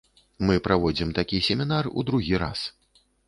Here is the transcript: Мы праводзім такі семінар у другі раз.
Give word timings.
Мы 0.49 0.55
праводзім 0.67 1.11
такі 1.19 1.43
семінар 1.49 1.91
у 1.99 2.05
другі 2.09 2.43
раз. 2.47 2.59